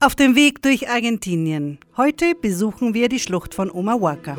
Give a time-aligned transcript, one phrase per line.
[0.00, 1.78] Auf dem Weg durch Argentinien.
[1.96, 4.36] Heute besuchen wir die Schlucht von Omahuaca.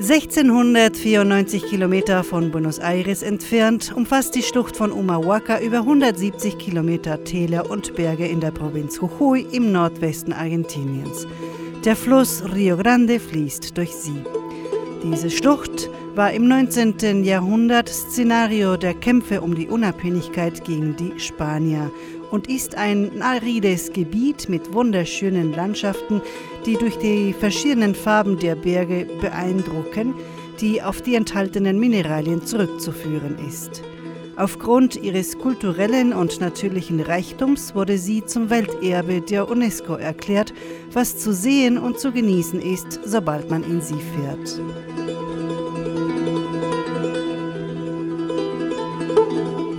[0.00, 7.70] ...1694 Kilometer von Buenos Aires entfernt umfasst die Schlucht von Omahuaca über 170 Kilometer Täler
[7.70, 11.26] und Berge in der Provinz Jujuy im Nordwesten Argentiniens.
[11.84, 14.24] Der Fluss Rio Grande fließt durch sie.
[15.02, 17.22] Diese Schlucht war im 19.
[17.22, 21.92] Jahrhundert Szenario der Kämpfe um die Unabhängigkeit gegen die Spanier
[22.32, 26.20] und ist ein arides Gebiet mit wunderschönen Landschaften,
[26.66, 30.14] die durch die verschiedenen Farben der Berge beeindrucken,
[30.60, 33.82] die auf die enthaltenen Mineralien zurückzuführen ist.
[34.38, 40.54] Aufgrund ihres kulturellen und natürlichen Reichtums wurde sie zum Welterbe der UNESCO erklärt,
[40.92, 44.60] was zu sehen und zu genießen ist, sobald man in sie fährt.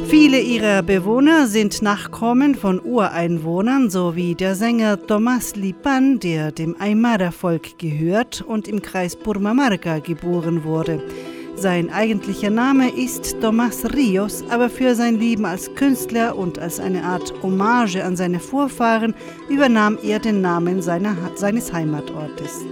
[0.10, 7.80] Viele ihrer Bewohner sind Nachkommen von Ureinwohnern sowie der Sänger Tomás Lipan, der dem Aymara-Volk
[7.80, 11.02] gehört und im Kreis Purmamarca geboren wurde.
[11.62, 17.04] Sein eigentlicher Name ist Tomás Rios, aber für sein Leben als Künstler und als eine
[17.04, 19.14] Art Hommage an seine Vorfahren
[19.50, 22.64] übernahm er den Namen seiner, seines Heimatortes.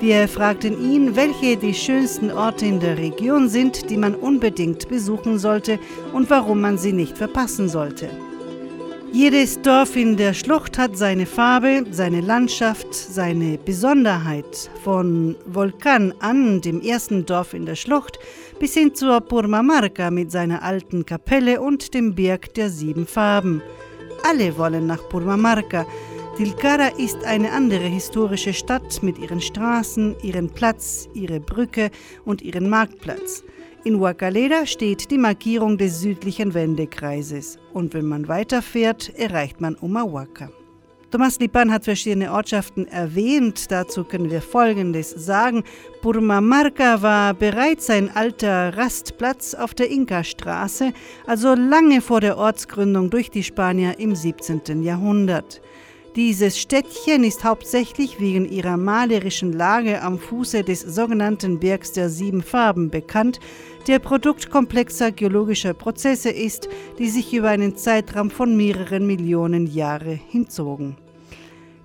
[0.00, 5.38] Wir fragten ihn, welche die schönsten Orte in der Region sind, die man unbedingt besuchen
[5.38, 5.78] sollte
[6.12, 8.10] und warum man sie nicht verpassen sollte.
[9.16, 14.70] Jedes Dorf in der Schlucht hat seine Farbe, seine Landschaft, seine Besonderheit.
[14.84, 18.18] Von Vulkan an, dem ersten Dorf in der Schlucht,
[18.60, 23.62] bis hin zur Purmamarca mit seiner alten Kapelle und dem Berg der sieben Farben.
[24.22, 25.86] Alle wollen nach Purmamarca.
[26.36, 31.90] Tilcara ist eine andere historische Stadt mit ihren Straßen, ihren Platz, ihre Brücke
[32.26, 33.42] und ihren Marktplatz.
[33.86, 40.50] In Huacalera steht die Markierung des südlichen Wendekreises und wenn man weiterfährt, erreicht man Umahuaca.
[41.12, 43.70] Thomas Lipan hat verschiedene Ortschaften erwähnt.
[43.70, 45.62] Dazu können wir Folgendes sagen.
[46.02, 50.92] Purmamarca war bereits ein alter Rastplatz auf der Inka-Straße,
[51.24, 54.82] also lange vor der Ortsgründung durch die Spanier im 17.
[54.82, 55.60] Jahrhundert.
[56.16, 62.40] Dieses Städtchen ist hauptsächlich wegen ihrer malerischen Lage am Fuße des sogenannten Bergs der sieben
[62.40, 63.38] Farben bekannt,
[63.86, 70.18] der Produkt komplexer geologischer Prozesse ist, die sich über einen Zeitraum von mehreren Millionen Jahre
[70.30, 70.96] hinzogen.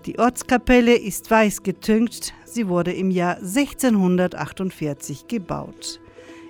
[0.06, 6.00] Die Ortskapelle ist weiß getüncht, sie wurde im Jahr 1648 gebaut.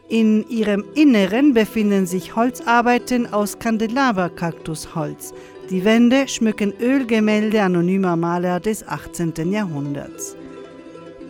[0.08, 5.34] In ihrem Inneren befinden sich Holzarbeiten aus Kandelaberkaktusholz.
[5.72, 9.54] Die Wände schmücken Ölgemälde anonymer Maler des 18.
[9.54, 10.36] Jahrhunderts.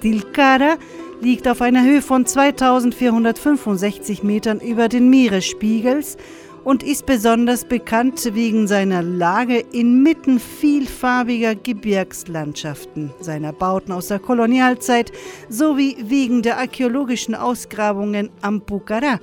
[0.01, 0.77] Tilcara
[1.21, 6.17] liegt auf einer Höhe von 2465 Metern über den Meeresspiegels
[6.63, 15.11] und ist besonders bekannt wegen seiner Lage inmitten vielfarbiger Gebirgslandschaften, seiner Bauten aus der Kolonialzeit
[15.49, 19.19] sowie wegen der archäologischen Ausgrabungen am Pucará,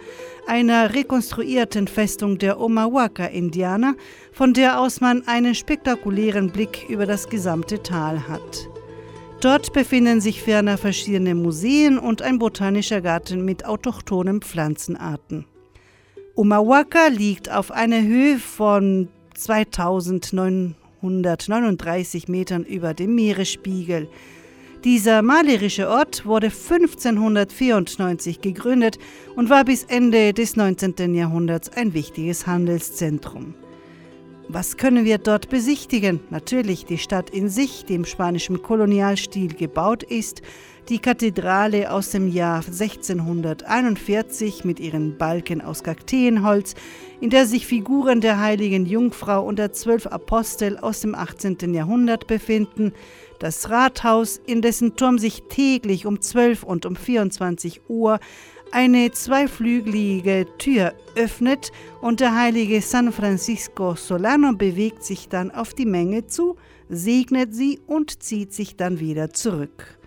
[0.46, 3.94] einer rekonstruierten Festung der Omahuaca-Indianer,
[4.32, 8.68] von der aus man einen spektakulären Blick über das gesamte Tal hat.
[9.40, 15.44] Dort befinden sich ferner verschiedene Museen und ein botanischer Garten mit autochthonen Pflanzenarten.
[16.38, 24.08] Omahuaca liegt auf einer Höhe von 2939 Metern über dem Meeresspiegel.
[24.84, 29.00] Dieser malerische Ort wurde 1594 gegründet
[29.34, 31.12] und war bis Ende des 19.
[31.12, 33.56] Jahrhunderts ein wichtiges Handelszentrum.
[34.46, 36.20] Was können wir dort besichtigen?
[36.30, 40.42] Natürlich die Stadt in sich, die im spanischen Kolonialstil gebaut ist,
[40.88, 46.74] die Kathedrale aus dem Jahr 1641 mit ihren Balken aus Kakteenholz,
[47.20, 51.74] in der sich Figuren der heiligen Jungfrau und der zwölf Apostel aus dem 18.
[51.74, 52.94] Jahrhundert befinden,
[53.38, 58.18] das Rathaus, in dessen Turm sich täglich um 12 und um 24 Uhr
[58.70, 61.70] eine zweiflügelige Tür öffnet
[62.00, 66.56] und der heilige San Francisco Solano bewegt sich dann auf die Menge zu,
[66.88, 69.97] segnet sie und zieht sich dann wieder zurück.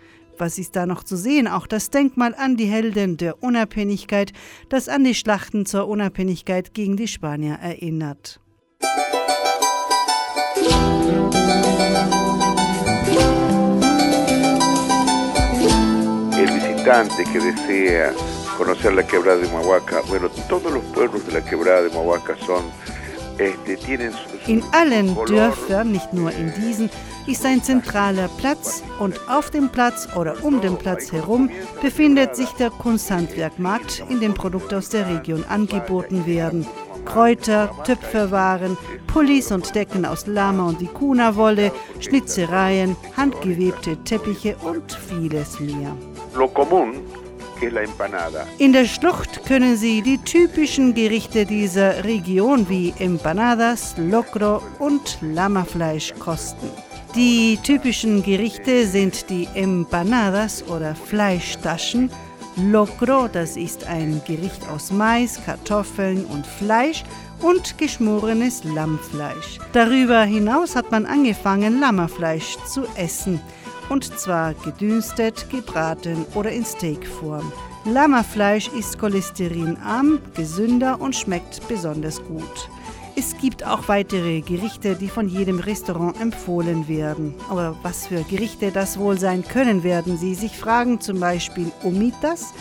[0.41, 1.47] Was ist da noch zu sehen?
[1.47, 4.33] Auch das Denkmal an die Helden der Unabhängigkeit,
[4.69, 8.39] das an die Schlachten zur Unabhängigkeit gegen die Spanier erinnert.
[16.39, 18.11] El visitante que desea
[18.57, 22.63] conocer la quebrada de Mahuaca, bueno, todos los pueblos de la quebrada de Mahuaca son
[24.47, 26.89] In allen Dörfern, nicht nur in diesen,
[27.31, 31.49] ist ein zentraler Platz und auf dem Platz oder um den Platz herum
[31.81, 36.67] befindet sich der Kunsthandwerkmarkt, in dem Produkte aus der Region angeboten werden.
[37.05, 45.95] Kräuter, Töpferwaren, Pullis und Decken aus Lama- und Vicuna-Wolle, Schnitzereien, handgewebte Teppiche und vieles mehr.
[48.57, 56.13] In der Schlucht können Sie die typischen Gerichte dieser Region wie Empanadas, Locro und Lammafleisch
[56.19, 56.69] kosten.
[57.15, 62.09] Die typischen Gerichte sind die Empanadas oder Fleischtaschen,
[62.55, 67.03] Locro, das ist ein Gericht aus Mais, Kartoffeln und Fleisch
[67.41, 69.59] und geschmorenes Lammfleisch.
[69.73, 73.41] Darüber hinaus hat man angefangen, Lammafleisch zu essen
[73.89, 77.51] und zwar gedünstet, gebraten oder in Steakform.
[77.83, 82.69] Lammafleisch ist cholesterinarm, gesünder und schmeckt besonders gut.
[83.23, 87.35] Es gibt auch weitere Gerichte, die von jedem Restaurant empfohlen werden.
[87.51, 90.99] Aber was für Gerichte das wohl sein können, werden Sie sich fragen.
[90.99, 92.51] Zum Beispiel Omitas,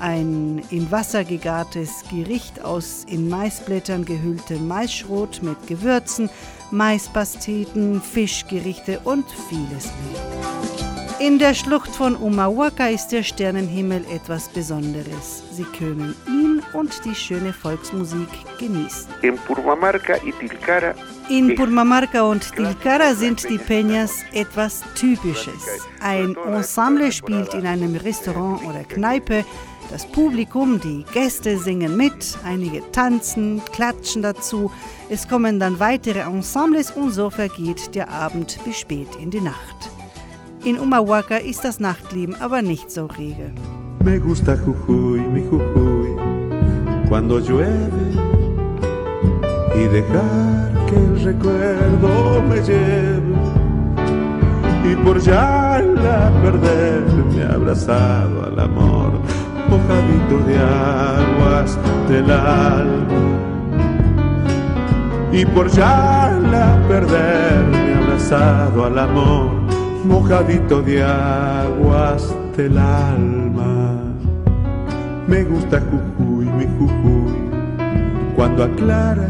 [0.00, 6.28] ein in Wasser gegartes Gericht aus in Maisblättern gehülltem Maisschrot mit Gewürzen,
[6.72, 11.18] Maispasteten, Fischgerichte und vieles mehr.
[11.20, 15.44] In der Schlucht von Umawaka ist der Sternenhimmel etwas Besonderes.
[15.52, 18.28] Sie können ihn und die schöne Volksmusik
[18.58, 19.08] genießen.
[19.22, 20.94] In Purmamarca und Tilcara
[21.28, 25.62] in Purmamarca und Tilcara sind die Peñas etwas Typisches.
[26.00, 29.44] Ein Ensemble spielt in einem Restaurant oder Kneipe
[29.90, 34.70] das Publikum, die Gäste singen mit, einige tanzen, klatschen dazu.
[35.08, 39.90] Es kommen dann weitere Ensembles und so vergeht der Abend bis spät in die Nacht.
[40.64, 43.52] In Umawaka ist das Nachtleben aber nicht so rege.
[44.04, 45.97] Me gusta Jujuy, mi Jujuy,
[47.08, 48.12] cuando llueve
[49.74, 53.36] y dejar que el recuerdo me lleve
[54.90, 59.12] y por ya la perderme abrazado al amor
[59.68, 61.78] mojadito de aguas
[62.08, 63.22] del alma.
[65.32, 69.50] Y por ya la perderme abrazado al amor,
[70.04, 73.77] mojadito de aguas del alma.
[75.28, 77.50] Me gusta Jujuy, mi Jujuy,
[78.34, 79.28] cuando aclara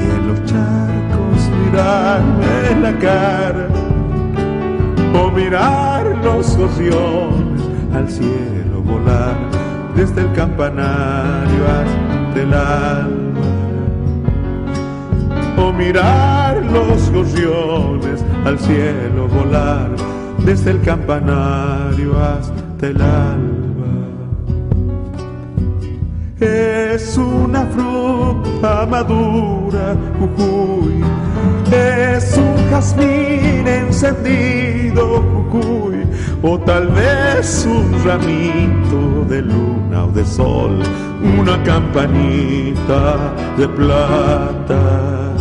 [0.00, 3.68] y en los charcos mirarme la cara
[5.14, 7.60] o mirar los gorriones
[7.94, 9.36] al cielo volar
[9.94, 13.42] desde el campanario hasta el alma.
[15.58, 19.90] O mirar los gorriones al cielo volar
[20.38, 23.51] desde el campanario hasta el alba.
[26.42, 31.00] Es una fruta madura, Jujuy.
[31.70, 36.04] Es un jazmín encendido, Jujuy
[36.42, 40.82] o tal vez un ramito de luna o de sol,
[41.38, 45.32] una campanita de plata.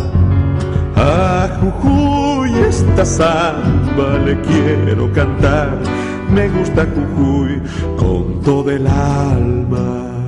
[0.95, 5.79] A Jujuy esta samba le quiero cantar,
[6.31, 7.59] me gusta Jujuy
[7.97, 10.20] con todo el alma.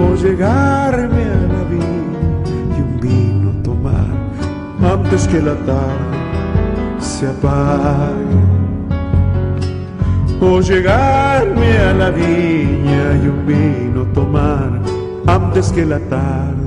[0.00, 2.20] O llegarme a la vida
[2.76, 4.06] y un vino tomar
[4.82, 6.18] antes que la tarde
[6.98, 8.64] se apague
[10.40, 14.80] o llegarme a la viña y un vino tomar
[15.26, 16.64] antes que la tarde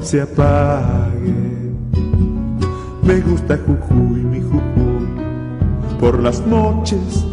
[0.00, 1.34] se apague.
[3.02, 5.08] Me gusta Jujuy, mi Jujuy,
[5.98, 7.26] por las noches,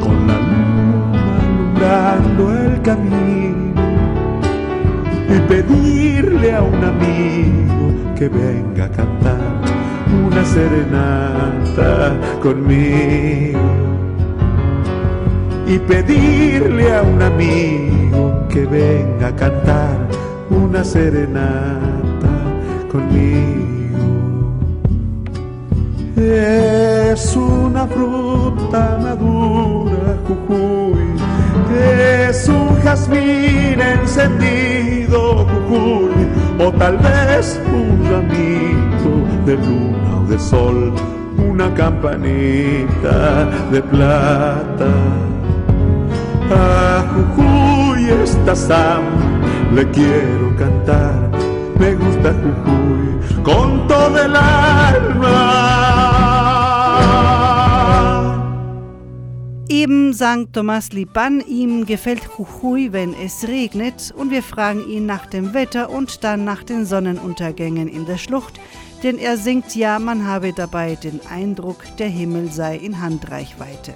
[0.00, 0.89] con la luna
[1.80, 3.80] alumbrando el camino,
[5.28, 9.60] y pedirle a un amigo que venga a cantar
[10.26, 13.58] una serenata conmigo.
[15.66, 19.96] Y pedirle a un amigo que venga a cantar
[20.50, 22.28] una serenata
[22.90, 23.30] conmigo.
[26.16, 31.29] Es una fruta madura, Jujuy,
[32.28, 34.80] es un jazmín encendido
[36.80, 39.12] tal vez un ramito
[39.46, 40.92] de luna o de sol,
[41.38, 44.90] una campanita de plata.
[46.50, 49.02] A Jujuy esta Sam
[49.74, 51.30] le quiero cantar,
[51.78, 55.99] me gusta Jujuy con todo el alma.
[59.70, 65.26] Eben sang Thomas Liban, ihm gefällt Jujuy, wenn es regnet, und wir fragen ihn nach
[65.26, 68.58] dem Wetter und dann nach den Sonnenuntergängen in der Schlucht,
[69.04, 73.94] denn er singt ja, man habe dabei den Eindruck, der Himmel sei in Handreichweite.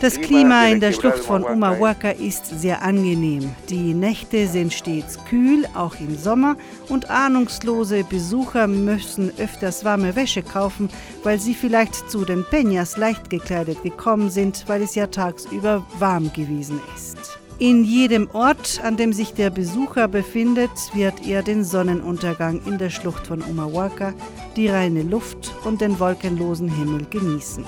[0.00, 3.54] Das Klima in der Schlucht von Umahuaca ist sehr angenehm.
[3.68, 6.56] Die Nächte sind stets kühl, auch im Sommer,
[6.88, 10.88] und ahnungslose Besucher müssen öfters warme Wäsche kaufen,
[11.22, 16.32] weil sie vielleicht zu den Peñas leicht gekleidet gekommen sind, weil es ja tagsüber warm
[16.32, 17.41] gewesen ist.
[17.62, 22.90] In jedem Ort, an dem sich der Besucher befindet, wird er den Sonnenuntergang in der
[22.90, 24.14] Schlucht von Umahuaca,
[24.56, 27.64] die reine Luft und den wolkenlosen Himmel genießen.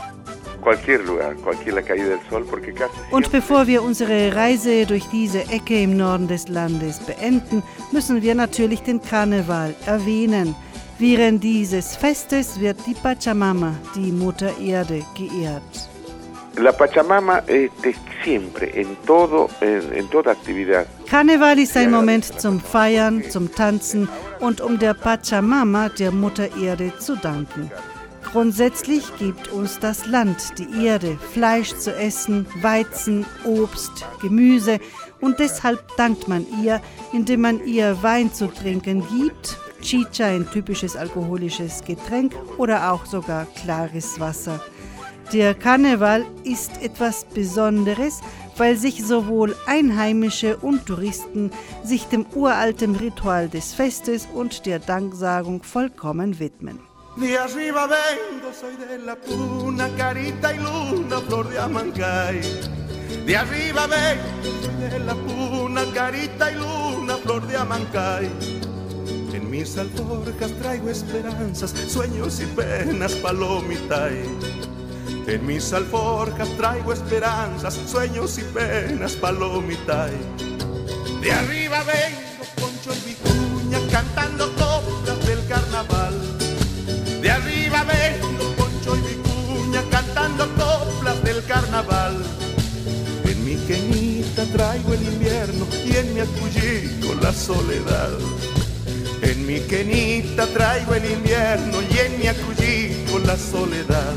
[3.12, 8.34] Und bevor wir unsere Reise durch diese Ecke im Norden des Landes beenden, müssen wir
[8.34, 10.56] natürlich den Karneval erwähnen.
[10.98, 15.88] Während dieses Festes wird die Pachamama, die Mutter Erde, geehrt.
[16.56, 20.86] La Pachamama este, siempre, en todo, en, en toda actividad.
[21.10, 24.08] Karneval ist ein Moment zum Feiern, zum Tanzen
[24.40, 27.70] und um der Pachamama, der Mutter Erde, zu danken.
[28.22, 34.80] Grundsätzlich gibt uns das Land, die Erde, Fleisch zu essen, Weizen, Obst, Gemüse
[35.20, 36.80] und deshalb dankt man ihr,
[37.12, 43.46] indem man ihr Wein zu trinken gibt, Chicha, ein typisches alkoholisches Getränk oder auch sogar
[43.62, 44.60] klares Wasser.
[45.32, 48.20] Der Karneval ist etwas Besonderes,
[48.56, 51.50] weil sich sowohl Einheimische und Touristen
[51.82, 56.78] sich dem uralten Ritual des Festes und der Danksagung vollkommen widmen.
[57.16, 62.40] De arriba vengo, soy de la puna, carita y luna, flor de Amancay.
[63.24, 68.28] De arriba vengo, soy de la puna, carita y luna, flor de Amancay.
[69.32, 74.08] En mis alforjas traigo esperanzas, sueños y penas, palomita.
[75.26, 80.08] En mis alforjas traigo esperanzas, sueños y penas, palomita.
[81.20, 86.14] De arriba vengo, Poncho y Vicuña, cantando coplas del carnaval.
[87.22, 92.22] De arriba vengo, Poncho y Vicuña, cantando coplas del carnaval.
[93.24, 98.12] En mi queñita traigo el invierno y en mi acullico la soledad.
[99.22, 104.14] En mi quenita traigo el invierno y en mi acullico la soledad.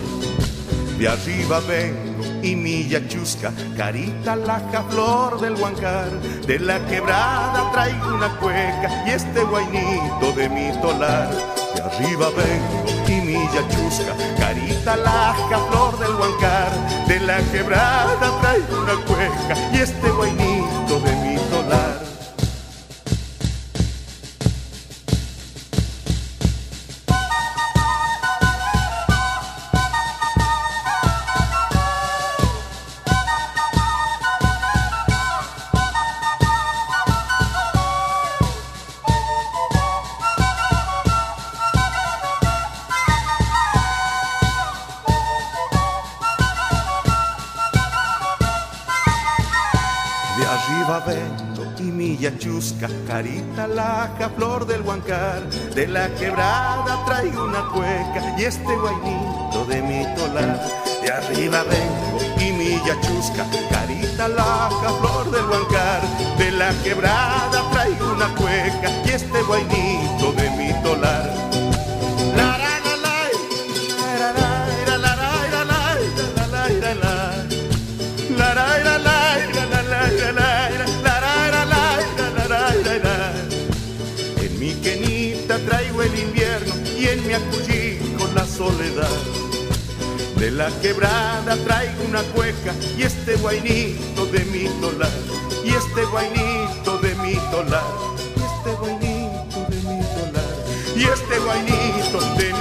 [0.97, 6.09] De arriba vengo y mi yachusca, carita laja, flor del huancar.
[6.47, 11.29] De la quebrada traigo una cueca y este guainito de mi tolar.
[11.75, 16.71] De arriba vengo y mi yachusca, carita laja, flor del huancar.
[17.07, 20.46] De la quebrada traigo una cueca y este guainito
[53.07, 59.81] carita laja, flor del huancar, de la quebrada traigo una cueca y este guainito de
[59.81, 60.61] mi tolar.
[61.01, 66.01] De arriba vengo y mi yachusca, carita laja, flor del huancar,
[66.37, 70.36] de la quebrada traigo una cueca y este guainito
[88.57, 89.07] soledad.
[90.37, 95.11] De la quebrada traigo una cueca y este guainito de mi tolar.
[95.63, 97.83] Y este guainito de mi tolar.
[98.35, 100.55] Y este guainito de mi tolar.
[100.95, 102.56] Y este guainito de mi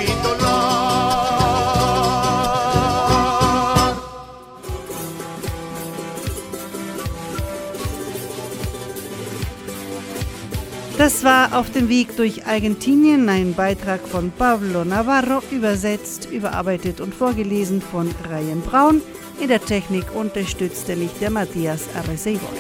[11.17, 17.15] Das war auf dem Weg durch Argentinien ein Beitrag von Pablo Navarro, übersetzt, überarbeitet und
[17.15, 19.01] vorgelesen von Ryan Braun.
[19.41, 22.51] In der Technik unterstützte mich der Matthias Arreceibor.